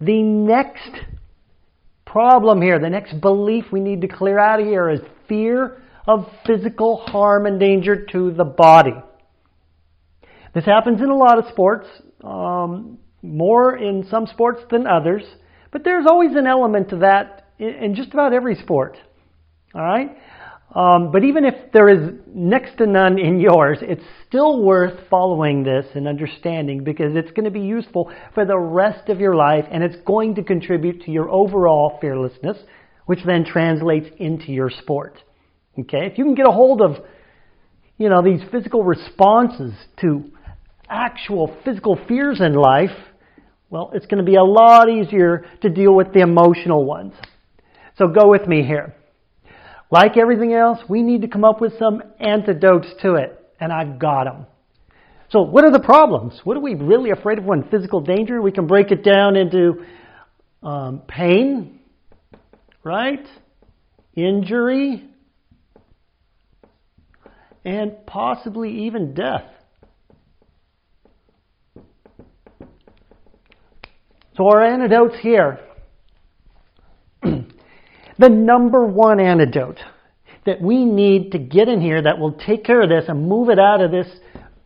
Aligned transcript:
The 0.00 0.22
next 0.22 0.90
problem 2.04 2.60
here, 2.62 2.78
the 2.78 2.90
next 2.90 3.20
belief 3.20 3.66
we 3.72 3.80
need 3.80 4.00
to 4.02 4.08
clear 4.08 4.38
out 4.38 4.60
of 4.60 4.66
here 4.66 4.90
is 4.90 5.00
fear 5.28 5.82
of 6.06 6.28
physical 6.46 6.98
harm 6.98 7.46
and 7.46 7.58
danger 7.58 8.04
to 8.12 8.30
the 8.32 8.44
body. 8.44 8.94
This 10.54 10.64
happens 10.64 11.00
in 11.00 11.08
a 11.08 11.16
lot 11.16 11.38
of 11.38 11.46
sports, 11.50 11.86
um, 12.22 12.98
more 13.22 13.76
in 13.76 14.06
some 14.08 14.26
sports 14.26 14.60
than 14.70 14.86
others, 14.86 15.22
but 15.72 15.82
there's 15.82 16.06
always 16.08 16.36
an 16.36 16.46
element 16.46 16.90
to 16.90 16.96
that 16.98 17.48
in, 17.58 17.68
in 17.70 17.94
just 17.94 18.12
about 18.12 18.32
every 18.32 18.54
sport. 18.54 18.96
All 19.74 19.82
right? 19.82 20.16
Um, 20.74 21.12
but 21.12 21.22
even 21.22 21.44
if 21.44 21.54
there 21.72 21.88
is 21.88 22.18
next 22.26 22.78
to 22.78 22.86
none 22.86 23.18
in 23.18 23.38
yours, 23.38 23.78
it's 23.80 24.02
still 24.26 24.60
worth 24.60 25.08
following 25.08 25.62
this 25.62 25.86
and 25.94 26.08
understanding 26.08 26.82
because 26.82 27.14
it's 27.14 27.30
going 27.30 27.44
to 27.44 27.50
be 27.50 27.60
useful 27.60 28.12
for 28.34 28.44
the 28.44 28.58
rest 28.58 29.08
of 29.08 29.20
your 29.20 29.36
life 29.36 29.66
and 29.70 29.84
it's 29.84 29.96
going 30.04 30.34
to 30.34 30.42
contribute 30.42 31.02
to 31.02 31.12
your 31.12 31.30
overall 31.30 31.96
fearlessness, 32.00 32.58
which 33.06 33.20
then 33.24 33.44
translates 33.44 34.08
into 34.18 34.50
your 34.50 34.68
sport. 34.68 35.22
Okay? 35.78 36.06
If 36.06 36.18
you 36.18 36.24
can 36.24 36.34
get 36.34 36.48
a 36.48 36.52
hold 36.52 36.82
of, 36.82 36.96
you 37.96 38.08
know, 38.08 38.20
these 38.20 38.40
physical 38.50 38.82
responses 38.82 39.72
to 40.00 40.24
actual 40.88 41.56
physical 41.64 41.96
fears 42.08 42.40
in 42.40 42.52
life, 42.52 42.96
well, 43.70 43.92
it's 43.94 44.06
going 44.06 44.24
to 44.24 44.28
be 44.28 44.36
a 44.36 44.42
lot 44.42 44.88
easier 44.88 45.46
to 45.62 45.68
deal 45.68 45.94
with 45.94 46.12
the 46.12 46.20
emotional 46.20 46.84
ones. 46.84 47.14
So 47.96 48.08
go 48.08 48.28
with 48.28 48.48
me 48.48 48.64
here. 48.64 48.92
Like 49.94 50.16
everything 50.16 50.52
else, 50.52 50.80
we 50.88 51.02
need 51.02 51.22
to 51.22 51.28
come 51.28 51.44
up 51.44 51.60
with 51.60 51.78
some 51.78 52.02
antidotes 52.18 52.88
to 53.02 53.14
it, 53.14 53.40
and 53.60 53.72
I've 53.72 54.00
got 54.00 54.24
them. 54.24 54.46
So, 55.30 55.42
what 55.42 55.62
are 55.62 55.70
the 55.70 55.78
problems? 55.78 56.40
What 56.42 56.56
are 56.56 56.60
we 56.60 56.74
really 56.74 57.10
afraid 57.10 57.38
of 57.38 57.44
when 57.44 57.62
physical 57.70 58.00
danger? 58.00 58.42
We 58.42 58.50
can 58.50 58.66
break 58.66 58.90
it 58.90 59.04
down 59.04 59.36
into 59.36 59.84
um, 60.64 61.02
pain, 61.06 61.78
right? 62.82 63.24
Injury, 64.16 65.04
and 67.64 68.04
possibly 68.04 68.86
even 68.86 69.14
death. 69.14 69.48
So, 74.36 74.48
our 74.48 74.60
antidotes 74.60 75.14
here 75.22 75.60
the 78.18 78.28
number 78.28 78.86
one 78.86 79.20
antidote 79.20 79.80
that 80.46 80.60
we 80.60 80.84
need 80.84 81.32
to 81.32 81.38
get 81.38 81.68
in 81.68 81.80
here 81.80 82.02
that 82.02 82.18
will 82.18 82.32
take 82.32 82.64
care 82.64 82.82
of 82.82 82.88
this 82.88 83.04
and 83.08 83.28
move 83.28 83.48
it 83.48 83.58
out 83.58 83.80
of 83.80 83.90
this 83.90 84.06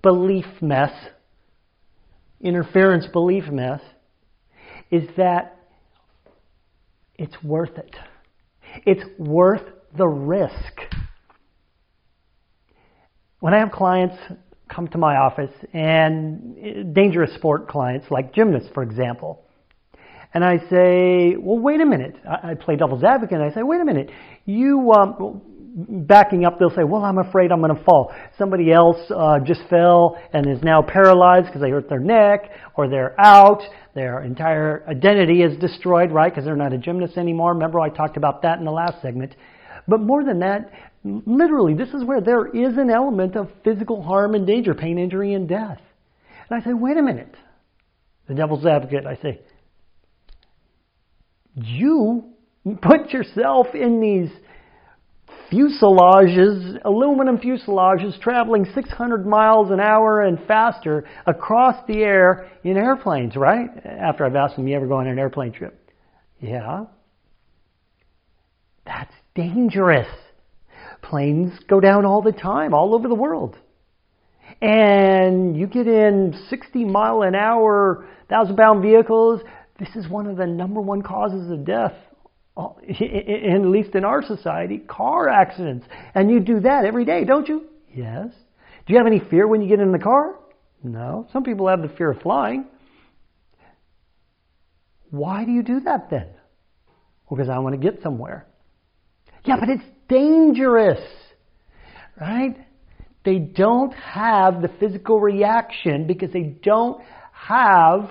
belief 0.03 0.47
mess, 0.61 0.93
interference 2.41 3.07
belief 3.07 3.45
mess, 3.49 3.81
is 4.91 5.09
that 5.17 5.57
it's 7.17 7.43
worth 7.43 7.77
it. 7.79 7.97
It's 8.87 9.05
worth 9.19 9.63
the 9.97 10.07
risk. 10.07 10.81
When 13.41 13.55
I 13.55 13.59
have 13.59 13.71
clients 13.71 14.17
come 14.69 14.89
to 14.89 14.99
my 14.99 15.17
office, 15.17 15.51
and 15.73 16.57
eh, 16.61 16.83
dangerous 16.93 17.35
sport 17.35 17.69
clients 17.69 18.11
like 18.11 18.35
gymnasts, 18.35 18.69
for 18.75 18.83
example, 18.83 19.45
and 20.34 20.45
I 20.45 20.59
say, 20.71 21.37
well, 21.39 21.59
wait 21.59 21.81
a 21.81 21.87
minute. 21.87 22.17
I, 22.29 22.51
I 22.51 22.55
play 22.55 22.77
devil's 22.77 23.05
advocate 23.05 23.41
and 23.41 23.51
I 23.51 23.55
say, 23.55 23.62
wait 23.62 23.81
a 23.81 23.84
minute. 23.84 24.11
You, 24.45 24.93
um, 24.93 25.43
backing 26.07 26.45
up, 26.45 26.59
they'll 26.59 26.70
say, 26.70 26.85
well, 26.85 27.05
I'm 27.05 27.19
afraid 27.19 27.53
I'm 27.53 27.61
going 27.61 27.75
to 27.75 27.85
fall. 27.85 28.12
Somebody 28.37 28.73
else 28.73 28.98
uh, 29.15 29.39
just 29.45 29.61
fell 29.70 30.19
and 30.33 30.47
is 30.51 30.62
now 30.62 30.83
paralyzed 30.83 31.47
because 31.47 31.61
they 31.61 31.70
hurt 31.70 31.89
their 31.89 32.01
neck 32.01 32.51
or 32.77 32.89
they're 32.89 33.19
out. 33.20 33.62
Their 33.95 34.23
entire 34.23 34.85
identity 34.89 35.43
is 35.43 35.57
destroyed, 35.59 36.12
right? 36.12 36.31
Because 36.31 36.45
they're 36.45 36.57
not 36.57 36.73
a 36.73 36.79
gymnast 36.79 37.17
anymore. 37.17 37.55
Remember, 37.55 37.81
I 37.81 37.89
talked 37.89 38.17
about 38.17 38.42
that 38.42 38.58
in 38.58 38.64
the 38.64 38.73
last 38.73 39.01
segment. 39.02 39.35
But 39.86 40.01
more 40.01 40.25
than 40.25 40.41
that, 40.41 40.70
literally, 41.05 41.75
this 41.75 41.89
is 41.91 42.05
where 42.05 42.20
there 42.20 42.47
is 42.47 42.77
an 42.77 42.91
element 42.91 43.36
of 43.36 43.48
physical 43.64 44.02
harm 44.02 44.35
and 44.35 44.47
danger, 44.47 44.75
pain, 44.75 44.98
injury, 44.98 45.33
and 45.35 45.48
death. 45.48 45.81
And 46.51 46.61
I 46.61 46.64
say, 46.64 46.75
wait 46.75 46.97
a 46.97 47.02
minute. 47.02 47.35
The 48.29 48.35
devil's 48.35 48.67
advocate, 48.67 49.07
I 49.07 49.17
say, 49.23 49.41
you 51.64 52.24
put 52.83 53.11
yourself 53.11 53.69
in 53.74 54.01
these 54.01 54.30
fuselages, 55.51 56.79
aluminum 56.85 57.39
fuselages 57.39 58.20
traveling 58.20 58.67
600 58.74 59.27
miles 59.27 59.70
an 59.70 59.80
hour 59.80 60.23
and 60.23 60.39
faster 60.46 61.08
across 61.27 61.77
the 61.86 62.02
air 62.02 62.51
in 62.64 62.77
airplanes, 62.77 63.35
right? 63.36 63.69
After 63.85 64.27
I've 64.27 64.36
asked 64.36 64.57
them, 64.57 64.69
you 64.69 64.77
ever 64.77 64.86
go 64.86 64.96
on 64.96 65.07
an 65.07 65.19
airplane 65.19 65.52
trip? 65.52 65.91
Yeah. 66.41 66.85
That's 68.85 69.14
dangerous. 69.35 70.08
Planes 71.02 71.52
go 71.69 71.80
down 71.80 72.05
all 72.05 72.23
the 72.23 72.33
time, 72.33 72.75
all 72.75 72.95
over 72.95 73.08
the 73.08 73.14
world. 73.14 73.57
And 74.61 75.57
you 75.57 75.67
get 75.67 75.86
in 75.86 76.39
60 76.48 76.85
mile 76.85 77.23
an 77.23 77.35
hour, 77.35 78.07
thousand 78.29 78.57
pound 78.57 78.83
vehicles, 78.83 79.40
this 79.78 79.89
is 79.94 80.08
one 80.08 80.27
of 80.27 80.36
the 80.36 80.46
number 80.46 80.80
one 80.80 81.02
causes 81.02 81.50
of 81.50 81.64
death, 81.64 81.94
uh, 82.56 82.70
at 82.89 83.62
least 83.62 83.94
in 83.94 84.05
our 84.05 84.22
society, 84.22 84.78
car 84.78 85.28
accidents. 85.28 85.86
And 86.14 86.30
you 86.30 86.40
do 86.40 86.61
that 86.61 86.84
every 86.84 87.05
day, 87.05 87.24
don't 87.24 87.48
you? 87.48 87.66
Yes. 87.94 88.28
Do 88.86 88.92
you 88.92 88.98
have 88.98 89.06
any 89.06 89.20
fear 89.30 89.46
when 89.46 89.62
you 89.62 89.68
get 89.68 89.80
in 89.80 89.92
the 89.92 89.98
car? 89.98 90.34
No. 90.83 91.28
Some 91.33 91.44
people 91.44 91.68
have 91.68 91.83
the 91.83 91.89
fear 91.96 92.11
of 92.11 92.20
flying. 92.22 92.66
Why 95.11 95.44
do 95.44 95.52
you 95.52 95.62
do 95.62 95.80
that 95.80 96.10
then? 96.10 96.28
Because 97.30 97.48
I 97.48 97.58
want 97.58 97.80
to 97.80 97.90
get 97.90 98.02
somewhere. 98.02 98.46
Yeah, 99.45 99.56
but 99.60 99.68
it's 99.68 99.84
dangerous, 100.08 101.00
right? 102.20 102.56
They 103.24 103.39
don't 103.39 103.92
have 103.92 104.62
the 104.62 104.70
physical 104.80 105.20
reaction 105.20 106.06
because 106.06 106.33
they 106.33 106.56
don't 106.62 107.02
have 107.33 108.10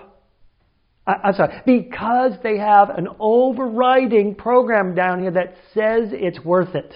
I'm 1.08 1.34
sorry, 1.36 1.62
because 1.66 2.34
they 2.44 2.58
have 2.58 2.90
an 2.90 3.08
overriding 3.18 4.36
program 4.36 4.94
down 4.94 5.22
here 5.22 5.32
that 5.32 5.56
says 5.74 6.10
it's 6.12 6.44
worth 6.44 6.76
it. 6.76 6.94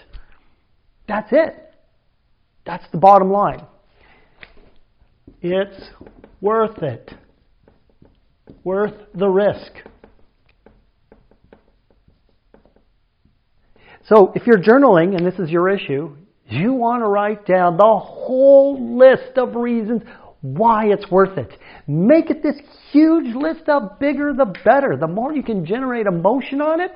That's 1.07 1.29
it. 1.31 1.73
That's 2.65 2.83
the 2.91 2.97
bottom 2.97 3.31
line. 3.31 3.65
It's 5.41 5.89
worth 6.41 6.83
it. 6.83 7.13
Worth 8.65 8.95
the 9.15 9.29
risk. 9.29 9.71
So 14.07 14.33
if 14.35 14.45
you're 14.45 14.59
journaling 14.61 15.15
and 15.15 15.25
this 15.25 15.39
is 15.39 15.49
your 15.49 15.69
issue, 15.69 16.17
you 16.47 16.73
want 16.73 17.01
to 17.01 17.07
write 17.07 17.45
down 17.45 17.77
the 17.77 17.97
whole 17.97 18.97
list 18.97 19.37
of 19.37 19.55
reasons 19.55 20.01
why 20.41 20.87
it's 20.87 21.09
worth 21.09 21.37
it. 21.37 21.51
Make 21.87 22.29
it 22.29 22.41
this 22.41 22.55
huge 22.91 23.35
list 23.35 23.69
up, 23.69 23.99
bigger 23.99 24.33
the 24.33 24.45
better. 24.45 24.97
The 24.99 25.07
more 25.07 25.33
you 25.33 25.43
can 25.43 25.65
generate 25.65 26.07
emotion 26.07 26.61
on 26.61 26.81
it, 26.81 26.95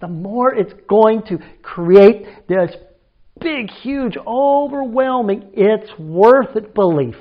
the 0.00 0.08
more 0.08 0.54
it's 0.54 0.72
going 0.88 1.22
to 1.28 1.38
create 1.62 2.26
this 2.48 2.70
big, 3.40 3.70
huge, 3.70 4.16
overwhelming, 4.26 5.50
it's 5.54 5.90
worth 5.98 6.56
it 6.56 6.74
belief. 6.74 7.16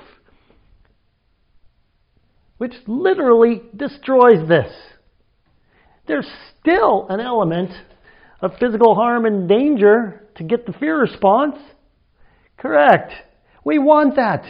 Which 2.58 2.74
literally 2.88 3.62
destroys 3.76 4.48
this. 4.48 4.72
There's 6.08 6.28
still 6.60 7.06
an 7.10 7.20
element 7.20 7.72
of 8.42 8.52
physical 8.60 8.96
harm 8.96 9.26
and 9.26 9.48
danger 9.48 10.28
to 10.36 10.44
get 10.44 10.66
the 10.66 10.74
fear 10.74 11.00
response. 11.00 11.56
Correct. 12.58 13.14
We 13.70 13.78
want 13.78 14.16
that. 14.16 14.46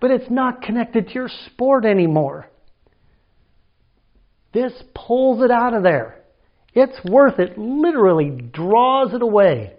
But 0.00 0.10
it's 0.12 0.30
not 0.30 0.62
connected 0.62 1.08
to 1.08 1.12
your 1.12 1.28
sport 1.44 1.84
anymore. 1.84 2.48
This 4.54 4.72
pulls 4.94 5.44
it 5.44 5.50
out 5.50 5.74
of 5.74 5.82
there. 5.82 6.22
It's 6.72 6.98
worth 7.04 7.38
it, 7.38 7.58
literally 7.58 8.30
draws 8.30 9.12
it 9.12 9.20
away. 9.20 9.74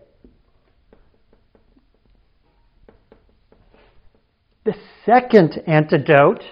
The 4.63 4.75
second 5.07 5.59
antidote 5.65 6.43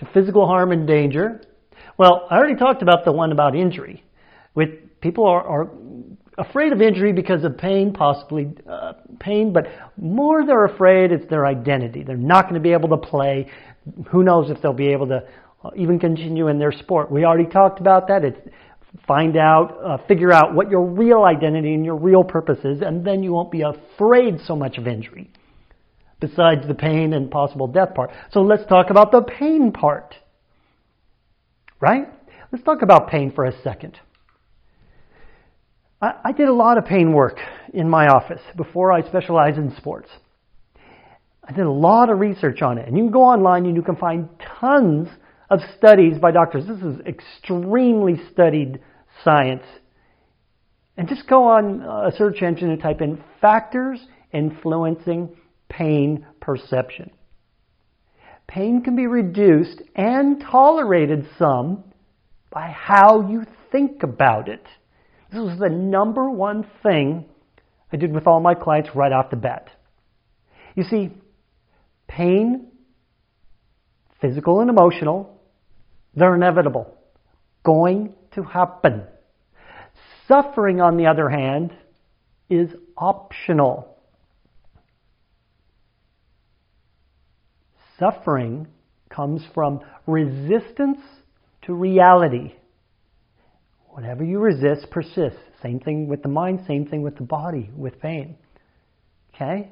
to 0.00 0.08
physical 0.12 0.46
harm 0.46 0.72
and 0.72 0.86
danger, 0.86 1.40
well, 1.96 2.26
I 2.30 2.36
already 2.36 2.56
talked 2.56 2.82
about 2.82 3.06
the 3.06 3.12
one 3.12 3.32
about 3.32 3.56
injury. 3.56 4.04
With 4.54 5.00
people 5.00 5.24
are, 5.24 5.42
are 5.46 5.70
afraid 6.36 6.74
of 6.74 6.82
injury 6.82 7.14
because 7.14 7.42
of 7.42 7.56
pain, 7.56 7.94
possibly 7.94 8.52
uh, 8.68 8.70
pain, 9.20 9.52
but 9.52 9.66
more 9.96 10.44
they're 10.44 10.64
afraid 10.64 11.12
it's 11.12 11.28
their 11.30 11.46
identity. 11.46 12.02
They're 12.02 12.16
not 12.16 12.44
going 12.44 12.54
to 12.54 12.60
be 12.60 12.72
able 12.72 12.88
to 12.88 12.96
play. 12.96 13.46
Who 14.08 14.24
knows 14.24 14.50
if 14.50 14.60
they'll 14.60 14.72
be 14.72 14.88
able 14.88 15.06
to 15.08 15.22
uh, 15.62 15.70
even 15.76 16.00
continue 16.00 16.48
in 16.48 16.58
their 16.58 16.72
sport? 16.72 17.12
We 17.12 17.24
already 17.24 17.48
talked 17.48 17.80
about 17.80 18.08
that. 18.08 18.24
It's 18.24 18.40
find 19.06 19.36
out, 19.36 19.78
uh, 19.84 19.98
figure 20.08 20.32
out 20.32 20.54
what 20.54 20.70
your 20.70 20.84
real 20.84 21.22
identity 21.22 21.74
and 21.74 21.84
your 21.84 21.96
real 21.96 22.24
purpose 22.24 22.58
is, 22.64 22.82
and 22.82 23.06
then 23.06 23.22
you 23.22 23.32
won't 23.32 23.52
be 23.52 23.62
afraid 23.62 24.40
so 24.44 24.56
much 24.56 24.78
of 24.78 24.88
injury. 24.88 25.30
Besides 26.20 26.66
the 26.66 26.74
pain 26.74 27.12
and 27.12 27.30
possible 27.30 27.66
death 27.66 27.94
part. 27.94 28.10
So 28.32 28.40
let's 28.40 28.66
talk 28.66 28.90
about 28.90 29.12
the 29.12 29.22
pain 29.22 29.72
part. 29.72 30.16
Right? 31.80 32.08
Let's 32.52 32.64
talk 32.64 32.82
about 32.82 33.08
pain 33.08 33.32
for 33.32 33.44
a 33.46 33.62
second. 33.62 33.98
I, 36.00 36.14
I 36.24 36.32
did 36.32 36.48
a 36.48 36.52
lot 36.52 36.78
of 36.78 36.84
pain 36.84 37.12
work 37.12 37.38
in 37.72 37.88
my 37.88 38.08
office 38.08 38.40
before 38.56 38.92
I 38.92 39.06
specialized 39.06 39.58
in 39.58 39.74
sports. 39.76 40.08
I 41.44 41.52
did 41.52 41.66
a 41.66 41.70
lot 41.70 42.10
of 42.10 42.20
research 42.20 42.62
on 42.62 42.78
it, 42.78 42.86
and 42.86 42.96
you 42.96 43.04
can 43.04 43.12
go 43.12 43.22
online 43.22 43.66
and 43.66 43.74
you 43.74 43.82
can 43.82 43.96
find 43.96 44.28
tons 44.60 45.08
of 45.48 45.60
studies 45.76 46.18
by 46.18 46.30
doctors. 46.30 46.66
This 46.66 46.80
is 46.80 47.00
extremely 47.06 48.20
studied 48.32 48.80
science. 49.24 49.64
And 50.96 51.08
just 51.08 51.26
go 51.26 51.44
on 51.44 51.80
a 51.80 52.12
search 52.16 52.42
engine 52.42 52.70
and 52.70 52.80
type 52.80 53.00
in 53.00 53.22
factors 53.40 54.00
influencing 54.32 55.34
pain 55.68 56.26
perception. 56.40 57.10
Pain 58.46 58.82
can 58.82 58.96
be 58.96 59.06
reduced 59.06 59.82
and 59.96 60.40
tolerated 60.40 61.26
some 61.38 61.84
by 62.50 62.68
how 62.68 63.28
you 63.28 63.44
think 63.72 64.02
about 64.02 64.48
it. 64.48 64.64
This 65.30 65.40
was 65.40 65.58
the 65.58 65.68
number 65.68 66.28
one 66.28 66.66
thing 66.82 67.26
I 67.92 67.96
did 67.96 68.12
with 68.12 68.26
all 68.26 68.40
my 68.40 68.54
clients 68.54 68.90
right 68.94 69.12
off 69.12 69.30
the 69.30 69.36
bat. 69.36 69.68
You 70.74 70.84
see, 70.84 71.10
pain, 72.08 72.68
physical 74.20 74.60
and 74.60 74.68
emotional, 74.70 75.40
they're 76.14 76.34
inevitable, 76.34 76.96
going 77.64 78.14
to 78.34 78.42
happen. 78.42 79.04
Suffering, 80.26 80.80
on 80.80 80.96
the 80.96 81.06
other 81.06 81.28
hand, 81.28 81.72
is 82.48 82.70
optional. 82.96 83.96
Suffering 87.98 88.66
comes 89.08 89.42
from 89.54 89.80
resistance 90.06 90.98
to 91.62 91.74
reality. 91.74 92.54
Whatever 93.90 94.24
you 94.24 94.38
resist 94.38 94.90
persists. 94.90 95.38
Same 95.62 95.80
thing 95.80 96.06
with 96.08 96.22
the 96.22 96.28
mind, 96.28 96.60
same 96.66 96.86
thing 96.86 97.02
with 97.02 97.16
the 97.16 97.24
body, 97.24 97.70
with 97.76 98.00
pain. 98.00 98.36
Okay? 99.34 99.70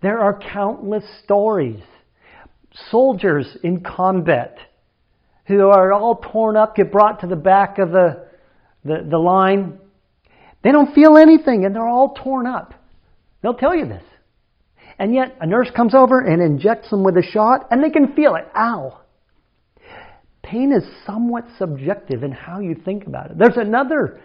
There 0.00 0.20
are 0.20 0.38
countless 0.38 1.04
stories. 1.24 1.82
Soldiers 2.90 3.56
in 3.62 3.82
combat 3.82 4.56
who 5.46 5.68
are 5.68 5.92
all 5.92 6.16
torn 6.32 6.56
up 6.56 6.76
get 6.76 6.92
brought 6.92 7.20
to 7.20 7.26
the 7.26 7.36
back 7.36 7.78
of 7.78 7.90
the, 7.90 8.26
the, 8.84 9.06
the 9.10 9.18
line. 9.18 9.78
They 10.62 10.72
don't 10.72 10.94
feel 10.94 11.16
anything 11.18 11.64
and 11.64 11.74
they're 11.74 11.86
all 11.86 12.14
torn 12.14 12.46
up. 12.46 12.74
They'll 13.42 13.54
tell 13.54 13.74
you 13.74 13.86
this. 13.86 14.04
And 14.98 15.14
yet 15.14 15.36
a 15.40 15.46
nurse 15.46 15.68
comes 15.74 15.94
over 15.94 16.20
and 16.20 16.40
injects 16.40 16.90
them 16.90 17.02
with 17.02 17.16
a 17.16 17.22
shot 17.22 17.66
and 17.70 17.82
they 17.82 17.90
can 17.90 18.14
feel 18.14 18.36
it. 18.36 18.46
Ow. 18.56 19.00
Pain 20.52 20.70
is 20.70 20.84
somewhat 21.06 21.46
subjective 21.56 22.22
in 22.22 22.30
how 22.30 22.60
you 22.60 22.74
think 22.74 23.06
about 23.06 23.30
it. 23.30 23.38
There's 23.38 23.56
another 23.56 24.20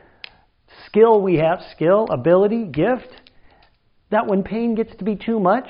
skill 0.85 1.21
we 1.21 1.35
have, 1.38 1.59
skill, 1.71 2.06
ability, 2.12 2.65
gift, 2.65 3.07
that 4.12 4.27
when 4.27 4.44
pain 4.44 4.75
gets 4.75 4.94
to 4.97 5.06
be 5.06 5.15
too 5.15 5.39
much, 5.39 5.69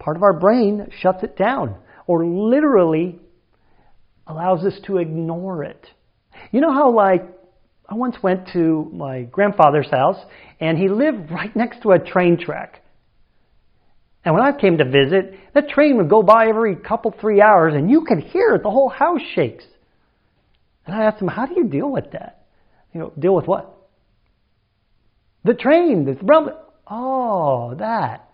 part 0.00 0.16
of 0.16 0.24
our 0.24 0.32
brain 0.32 0.88
shuts 0.98 1.22
it 1.22 1.36
down 1.36 1.76
or 2.08 2.26
literally 2.26 3.20
allows 4.26 4.64
us 4.64 4.80
to 4.86 4.96
ignore 4.96 5.62
it. 5.62 5.86
You 6.50 6.60
know 6.60 6.72
how, 6.72 6.90
like, 6.90 7.22
I 7.88 7.94
once 7.94 8.16
went 8.24 8.48
to 8.54 8.90
my 8.92 9.22
grandfather's 9.22 9.90
house 9.92 10.18
and 10.58 10.76
he 10.76 10.88
lived 10.88 11.30
right 11.30 11.54
next 11.54 11.82
to 11.82 11.92
a 11.92 12.00
train 12.00 12.36
track. 12.36 12.82
And 14.24 14.34
when 14.34 14.42
I 14.42 14.52
came 14.52 14.78
to 14.78 14.84
visit, 14.84 15.34
that 15.54 15.70
train 15.70 15.96
would 15.96 16.10
go 16.10 16.22
by 16.22 16.48
every 16.48 16.76
couple, 16.76 17.14
three 17.20 17.40
hours, 17.40 17.74
and 17.74 17.90
you 17.90 18.04
could 18.04 18.18
hear 18.18 18.54
it. 18.54 18.62
The 18.62 18.70
whole 18.70 18.90
house 18.90 19.22
shakes. 19.34 19.64
And 20.86 20.94
I 20.94 21.04
asked 21.04 21.22
him, 21.22 21.28
How 21.28 21.46
do 21.46 21.54
you 21.54 21.68
deal 21.68 21.90
with 21.90 22.12
that? 22.12 22.44
You 22.92 23.00
know, 23.00 23.12
deal 23.18 23.34
with 23.34 23.46
what? 23.46 23.76
The 25.44 25.54
train, 25.54 26.04
the 26.04 26.18
rumble. 26.22 26.58
Oh, 26.86 27.74
that. 27.76 28.28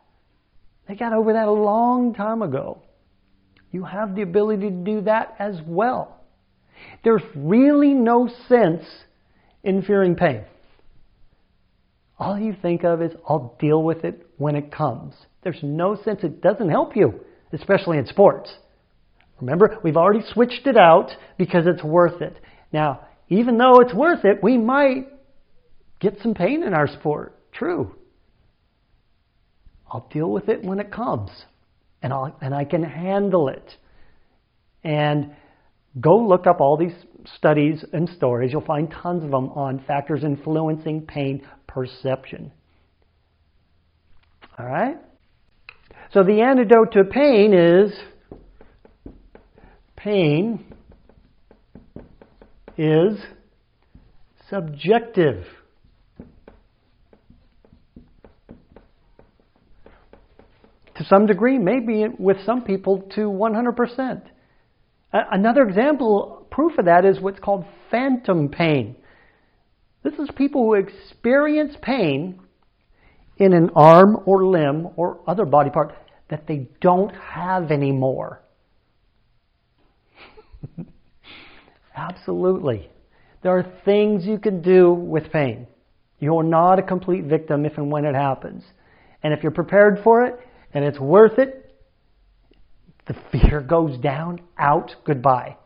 They 0.89 0.95
got 0.95 1.13
over 1.13 1.35
that 1.35 1.47
a 1.47 1.53
long 1.53 2.15
time 2.15 2.43
ago. 2.43 2.83
You 3.71 3.85
have 3.85 4.15
the 4.15 4.23
ability 4.23 4.71
to 4.71 4.77
do 4.77 5.01
that 5.03 5.35
as 5.39 5.57
well. 5.67 6.21
There's 7.05 7.23
really 7.35 7.93
no 7.93 8.29
sense 8.49 8.85
in 9.63 9.83
fearing 9.83 10.15
pain. 10.15 10.45
All 12.19 12.39
you 12.39 12.57
think 12.61 12.85
of 12.85 13.03
is, 13.03 13.13
I'll 13.29 13.57
deal 13.61 13.83
with 13.83 14.05
it 14.05 14.27
when 14.39 14.57
it 14.57 14.73
comes. 14.73 15.15
There's 15.47 15.63
no 15.63 15.95
sense, 16.03 16.25
it 16.25 16.43
doesn't 16.43 16.71
help 16.71 16.97
you, 16.97 17.21
especially 17.53 17.99
in 17.99 18.07
sports. 18.07 18.53
Remember, 19.41 19.79
we've 19.85 19.97
already 19.97 20.25
switched 20.33 20.67
it 20.67 20.77
out 20.77 21.13
because 21.39 21.69
it's 21.69 21.85
worth 21.85 22.21
it. 22.21 22.37
Now, 22.73 23.03
even 23.29 23.57
though 23.57 23.79
it's 23.79 23.95
worth 23.95 24.25
it, 24.25 24.43
we 24.43 24.59
might 24.59 25.07
get 26.01 26.19
some 26.21 26.35
pain 26.35 26.65
in 26.65 26.75
our 26.75 26.89
sport. 26.89 27.39
True. 27.53 27.95
I'll 29.89 30.09
deal 30.13 30.33
with 30.33 30.49
it 30.49 30.65
when 30.65 30.81
it 30.81 30.91
comes 30.91 31.31
and, 32.03 32.13
i 32.13 32.33
and 32.41 32.53
I 32.53 32.65
can 32.65 32.83
handle 32.83 33.49
it. 33.49 33.73
And 34.83 35.31
go 36.01 36.17
look 36.17 36.49
up 36.49 36.61
all 36.61 36.77
these 36.77 36.97
studies 37.37 37.85
and 37.93 38.09
stories. 38.09 38.51
You'll 38.51 38.63
find 38.63 38.91
tons 38.91 39.23
of 39.23 39.31
them 39.31 39.51
on 39.51 39.85
factors 39.87 40.25
influencing 40.25 41.03
pain 41.03 41.47
perception. 41.69 42.51
All 44.59 44.67
right? 44.67 44.97
So 46.17 46.23
the 46.23 46.41
antidote 46.41 46.93
to 46.93 47.05
pain 47.05 47.53
is 47.53 47.93
pain 49.97 50.65
is 52.79 53.19
subjective. 54.49 55.45
to 60.97 61.05
some 61.05 61.27
degree, 61.27 61.59
maybe 61.59 62.07
with 62.19 62.39
some 62.47 62.63
people 62.63 63.03
to 63.15 63.29
100%. 63.29 64.23
Another 65.13 65.69
example, 65.69 66.47
proof 66.51 66.79
of 66.79 66.87
that, 66.87 67.05
is 67.05 67.21
what's 67.21 67.41
called 67.41 67.67
phantom 67.91 68.49
pain. 68.49 68.97
This 70.03 70.15
is 70.15 70.31
people 70.35 70.63
who 70.63 70.75
experience 70.77 71.77
pain 71.83 72.41
in 73.37 73.53
an 73.53 73.69
arm 73.77 74.17
or 74.25 74.47
limb 74.47 74.89
or 74.97 75.21
other 75.27 75.45
body 75.45 75.69
part 75.69 75.93
that 76.29 76.47
they 76.47 76.69
don't 76.81 77.15
have 77.15 77.71
anymore. 77.71 78.41
Absolutely. 81.97 82.89
There 83.43 83.57
are 83.57 83.73
things 83.85 84.25
you 84.27 84.39
can 84.39 84.61
do 84.63 84.93
with 84.93 85.31
pain. 85.33 85.67
You're 86.19 86.43
not 86.43 86.79
a 86.79 86.83
complete 86.83 87.25
victim 87.25 87.65
if 87.65 87.77
and 87.77 87.91
when 87.91 88.05
it 88.05 88.15
happens. 88.15 88.65
And 89.23 89.33
if 89.33 89.43
you're 89.43 89.53
prepared 89.53 90.01
for 90.03 90.25
it, 90.27 90.39
and 90.73 90.85
it's 90.85 90.99
worth 90.99 91.39
it, 91.39 91.75
the 93.07 93.15
fear 93.31 93.61
goes 93.61 93.99
down, 93.99 94.41
out, 94.59 94.91
goodbye. 95.05 95.57